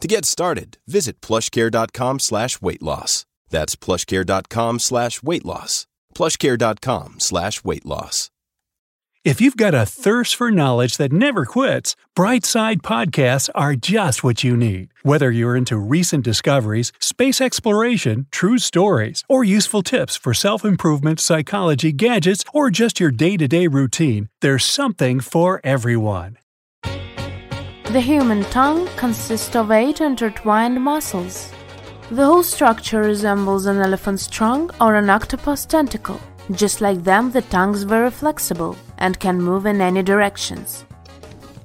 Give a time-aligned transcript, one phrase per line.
[0.00, 3.24] To get started, visit plushcare.com slash weight loss.
[3.48, 5.86] That's plushcare.com slash weight loss.
[6.14, 8.30] Plushcare.com slash weight loss.
[9.24, 14.44] If you've got a thirst for knowledge that never quits, Brightside Podcasts are just what
[14.44, 14.92] you need.
[15.02, 21.18] Whether you're into recent discoveries, space exploration, true stories, or useful tips for self improvement,
[21.18, 26.38] psychology, gadgets, or just your day to day routine, there's something for everyone.
[27.96, 31.50] The human tongue consists of eight intertwined muscles.
[32.10, 36.20] The whole structure resembles an elephant's trunk or an octopus tentacle.
[36.52, 40.84] Just like them, the tongue's very flexible and can move in any directions.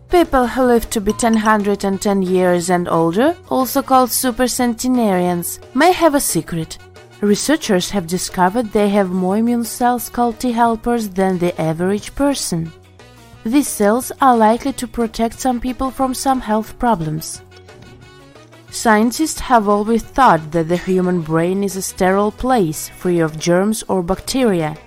[0.09, 6.21] People who live to be 110 years and older, also called supercentenarians, may have a
[6.21, 6.77] secret.
[7.19, 12.71] Researchers have discovered they have more immune cells called T helpers than the average person.
[13.43, 17.41] These cells are likely to protect some people from some health problems.
[18.69, 23.83] Scientists have always thought that the human brain is a sterile place, free of germs
[23.87, 24.77] or bacteria.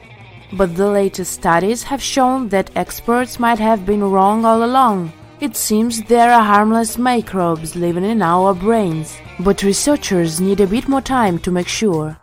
[0.52, 5.12] But the latest studies have shown that experts might have been wrong all along.
[5.40, 10.88] It seems there are harmless microbes living in our brains, but researchers need a bit
[10.88, 12.16] more time to make sure.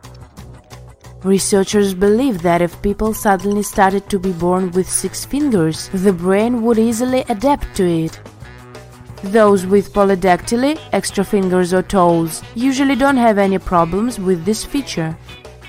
[1.23, 6.63] Researchers believe that if people suddenly started to be born with six fingers, the brain
[6.63, 8.19] would easily adapt to it.
[9.25, 15.15] Those with polydactyly, extra fingers or toes, usually don't have any problems with this feature.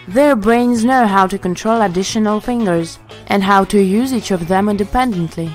[0.09, 4.71] Their brains know how to control additional fingers and how to use each of them
[4.71, 5.53] independently.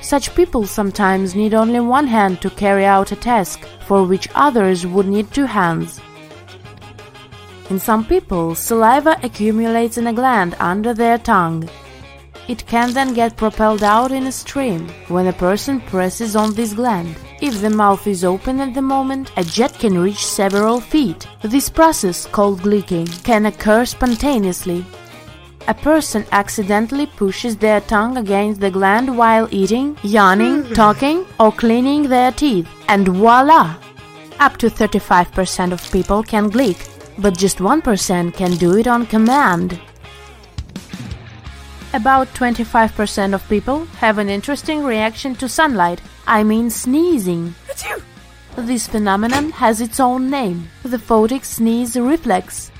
[0.00, 4.86] Such people sometimes need only one hand to carry out a task for which others
[4.86, 6.00] would need two hands.
[7.74, 11.68] In some people, saliva accumulates in a gland under their tongue.
[12.46, 16.72] It can then get propelled out in a stream when a person presses on this
[16.72, 17.16] gland.
[17.42, 21.26] If the mouth is open at the moment, a jet can reach several feet.
[21.42, 24.86] This process, called gleeking, can occur spontaneously.
[25.66, 30.74] A person accidentally pushes their tongue against the gland while eating, yawning, hmm.
[30.74, 33.74] talking, or cleaning their teeth, and voila!
[34.38, 39.80] Up to 35% of people can gleek, but just 1% can do it on command.
[41.92, 46.00] About 25% of people have an interesting reaction to sunlight.
[46.26, 47.54] I mean sneezing.
[48.56, 52.70] This phenomenon has its own name, the photic sneeze reflex.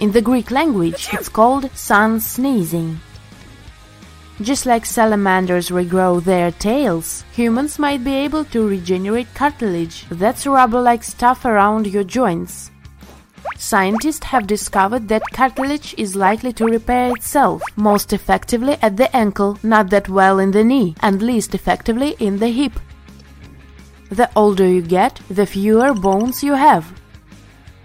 [0.00, 2.98] In the Greek language, it's called sun sneezing.
[4.40, 11.04] Just like salamanders regrow their tails, humans might be able to regenerate cartilage, that's rubber-like
[11.04, 12.71] stuff around your joints.
[13.58, 19.58] Scientists have discovered that cartilage is likely to repair itself, most effectively at the ankle,
[19.62, 22.72] not that well in the knee, and least effectively in the hip.
[24.10, 26.92] The older you get, the fewer bones you have.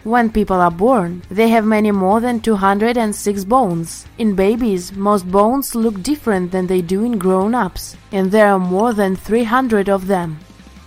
[0.03, 4.05] When people are born, they have many more than 206 bones.
[4.17, 8.59] In babies, most bones look different than they do in grown ups, and there are
[8.59, 10.39] more than 300 of them.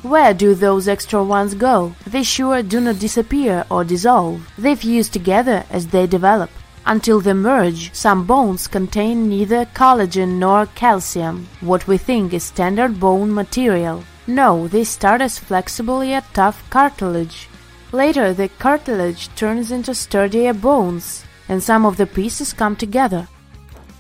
[0.03, 1.95] Where do those extra ones go?
[2.07, 4.49] They sure do not disappear or dissolve.
[4.57, 6.49] They fuse together as they develop.
[6.87, 12.99] Until they merge, some bones contain neither collagen nor calcium, what we think is standard
[12.99, 14.03] bone material.
[14.27, 17.49] No, they start as flexible yet tough cartilage.
[17.93, 23.29] Later, the cartilage turns into sturdier bones, and some of the pieces come together.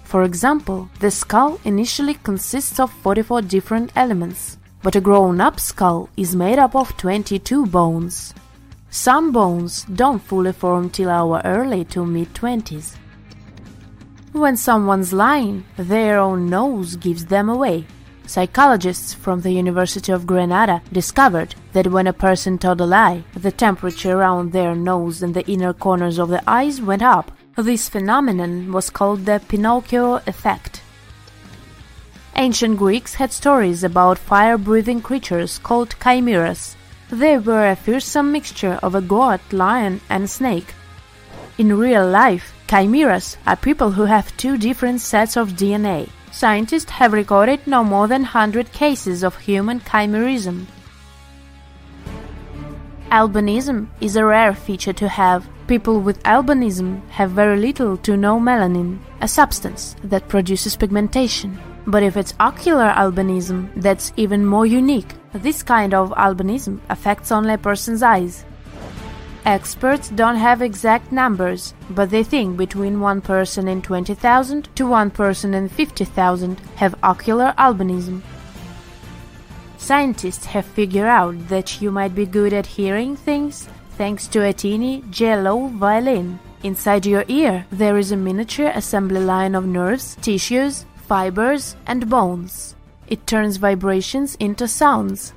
[0.05, 6.09] For example, the skull initially consists of 44 different elements but a grown up skull
[6.17, 8.35] is made up of 22 bones.
[8.91, 12.97] Some bones don't fully form till our early to mid 20s.
[14.33, 17.87] When someone's lying, their own nose gives them away.
[18.27, 23.51] Psychologists from the University of Granada discovered that when a person told a lie, the
[23.51, 27.33] temperature around their nose and the inner corners of the eyes went up.
[27.57, 30.80] This phenomenon was called the Pinocchio effect.
[32.41, 36.75] Ancient Greeks had stories about fire-breathing creatures called chimeras.
[37.11, 40.73] They were a fearsome mixture of a goat, lion, and snake.
[41.59, 46.09] In real life, chimeras are people who have two different sets of DNA.
[46.33, 50.65] Scientists have recorded no more than 100 cases of human chimerism.
[53.11, 55.47] Albinism is a rare feature to have.
[55.67, 61.59] People with albinism have very little to no melanin, a substance that produces pigmentation.
[61.91, 65.13] But if it's ocular albinism, that's even more unique.
[65.33, 68.45] This kind of albinism affects only a person's eyes.
[69.45, 75.11] Experts don't have exact numbers, but they think between one person in 20,000 to one
[75.11, 78.23] person in 50,000 have ocular albinism.
[79.79, 83.67] Scientists have figured out that you might be good at hearing things
[83.97, 86.39] thanks to a teeny jello violin.
[86.63, 92.77] Inside your ear, there is a miniature assembly line of nerves, tissues, fibers, and bones.
[93.09, 95.33] It turns vibrations into sounds.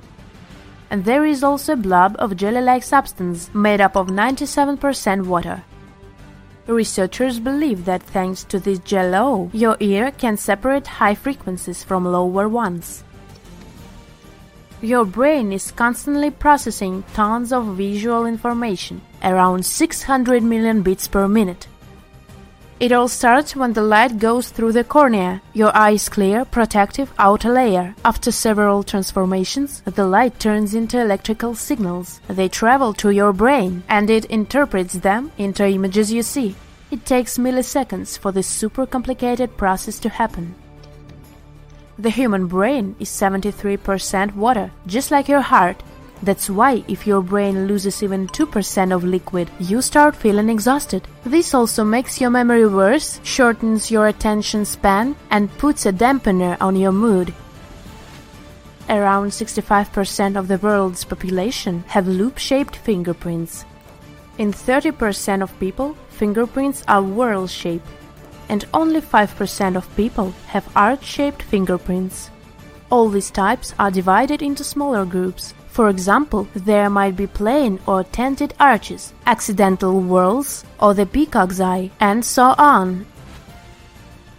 [0.88, 5.64] And there is also a blob of jelly-like substance made up of 97% water.
[6.68, 12.48] Researchers believe that thanks to this jello, your ear can separate high frequencies from lower
[12.48, 13.02] ones.
[14.80, 21.66] Your brain is constantly processing tons of visual information, around 600 million bits per minute.
[22.80, 27.52] It all starts when the light goes through the cornea, your eye's clear, protective outer
[27.52, 27.94] layer.
[28.04, 32.20] After several transformations, the light turns into electrical signals.
[32.26, 36.56] They travel to your brain, and it interprets them into images you see.
[36.90, 40.56] It takes milliseconds for this super complicated process to happen.
[41.96, 45.80] The human brain is 73% water, just like your heart.
[46.24, 51.06] That's why if your brain loses even 2% of liquid, you start feeling exhausted.
[51.22, 56.76] This also makes your memory worse, shortens your attention span, and puts a dampener on
[56.76, 57.34] your mood.
[58.88, 63.66] Around 65% of the world's population have loop-shaped fingerprints.
[64.38, 67.86] In 30% of people, fingerprints are whorl-shaped
[68.48, 72.30] and only 5% of people have arch-shaped fingerprints.
[72.90, 75.52] All these types are divided into smaller groups.
[75.74, 81.90] For example, there might be plain or tented arches, accidental whorls, or the peacock's eye,
[81.98, 83.06] and so on.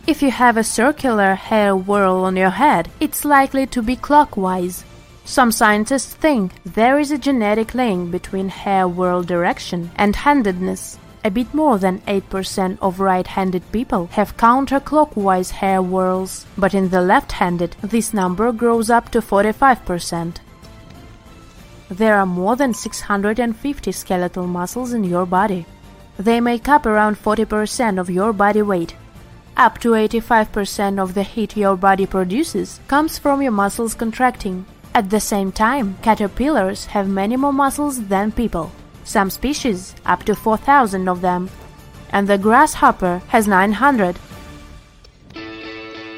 [0.07, 4.85] If you have a circular hair whorl on your head, it's likely to be clockwise.
[5.25, 10.97] Some scientists think there is a genetic link between hair whorl direction and handedness.
[11.25, 17.01] A bit more than 8% of right-handed people have counterclockwise hair whorls, but in the
[17.01, 20.37] left-handed this number grows up to 45%.
[21.89, 25.65] There are more than 650 skeletal muscles in your body.
[26.17, 28.95] They make up around 40% of your body weight.
[29.57, 34.65] Up to 85% of the heat your body produces comes from your muscles contracting.
[34.93, 38.71] At the same time, caterpillars have many more muscles than people
[39.05, 41.49] some species up to 4,000 of them,
[42.09, 44.17] and the grasshopper has 900.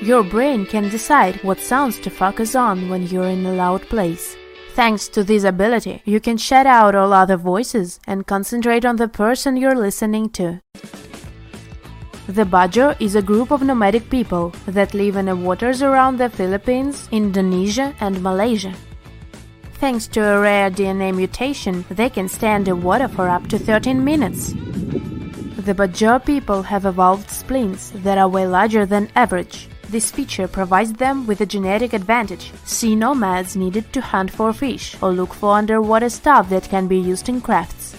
[0.01, 4.37] Your brain can decide what sounds to focus on when you're in a loud place.
[4.77, 9.07] Thanks to this ability, you can shut out all other voices and concentrate on the
[9.07, 10.61] person you're listening to.
[12.27, 16.29] The Bajo is a group of nomadic people that live in the waters around the
[16.29, 18.71] Philippines, Indonesia, and Malaysia.
[19.79, 24.53] Thanks to a rare DNA mutation, they can stay underwater for up to 13 minutes.
[25.65, 29.66] The Bajo people have evolved spleens that are way larger than average.
[29.89, 32.51] This feature provides them with a genetic advantage.
[32.65, 36.97] Sea nomads needed to hunt for fish or look for underwater stuff that can be
[36.97, 37.95] used in crafts.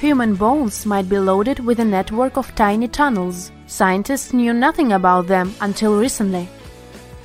[0.00, 3.50] Human bones might be loaded with a network of tiny tunnels.
[3.66, 6.48] Scientists knew nothing about them until recently.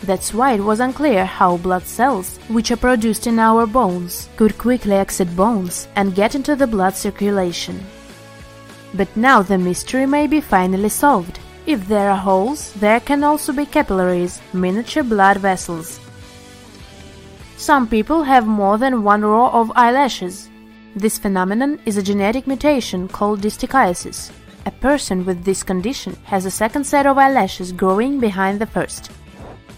[0.01, 4.57] That's why it was unclear how blood cells, which are produced in our bones, could
[4.57, 7.79] quickly exit bones and get into the blood circulation.
[8.93, 11.39] But now the mystery may be finally solved.
[11.65, 15.99] If there are holes, there can also be capillaries, miniature blood vessels.
[17.55, 20.49] Some people have more than one row of eyelashes.
[20.93, 24.31] This phenomenon is a genetic mutation called distichiasis.
[24.65, 29.09] A person with this condition has a second set of eyelashes growing behind the first.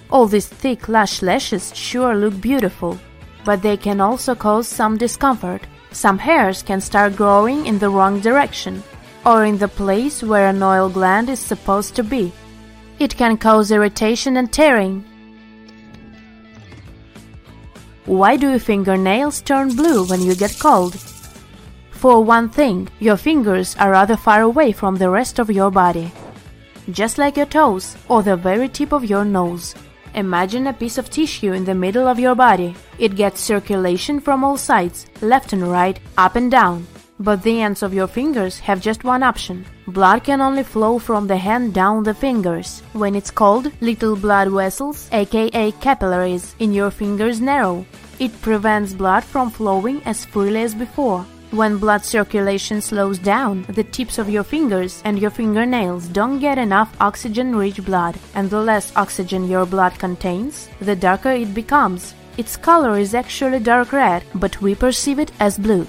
[0.10, 2.98] All these thick lush lashes sure look beautiful,
[3.44, 5.68] but they can also cause some discomfort.
[5.92, 8.82] Some hairs can start growing in the wrong direction,
[9.26, 12.32] or in the place where an oil gland is supposed to be.
[13.00, 15.04] It can cause irritation and tearing.
[18.06, 20.96] Why do your fingernails turn blue when you get cold?
[21.90, 26.12] For one thing, your fingers are rather far away from the rest of your body,
[26.92, 29.74] just like your toes or the very tip of your nose.
[30.14, 32.76] Imagine a piece of tissue in the middle of your body.
[33.00, 36.86] It gets circulation from all sides, left and right, up and down.
[37.20, 39.66] But the ends of your fingers have just one option.
[39.88, 42.82] Blood can only flow from the hand down the fingers.
[42.92, 47.86] When it's cold, little blood vessels, aka capillaries, in your fingers narrow.
[48.20, 51.26] It prevents blood from flowing as freely as before.
[51.52, 56.58] When blood circulation slows down, the tips of your fingers and your fingernails don't get
[56.58, 62.14] enough oxygen rich blood, and the less oxygen your blood contains, the darker it becomes.
[62.38, 65.88] Its color is actually dark red, but we perceive it as blue.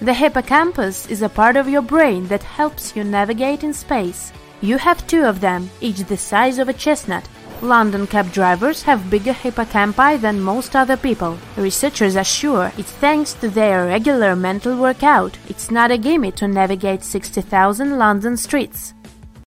[0.00, 4.30] The hippocampus is a part of your brain that helps you navigate in space.
[4.60, 7.26] You have two of them, each the size of a chestnut.
[7.62, 11.38] London cab drivers have bigger hippocampi than most other people.
[11.56, 15.38] Researchers are sure it's thanks to their regular mental workout.
[15.48, 18.92] It's not a gimme to navigate 60,000 London streets.